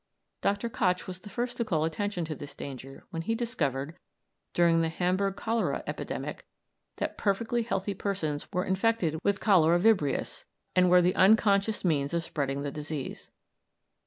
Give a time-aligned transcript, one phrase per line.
[0.41, 0.67] Dr.
[0.67, 3.95] Koch was the first to call attention to this danger when he discovered,
[4.55, 6.47] during the Hamburg cholera epidemic,
[6.95, 10.45] that perfectly healthy persons were infected with cholera vibrios,
[10.75, 13.29] and were the unconscious means of spreading the disease.